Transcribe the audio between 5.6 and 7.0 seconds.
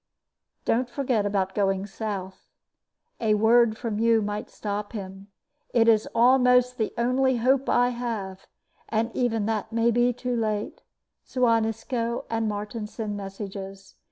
It is almost the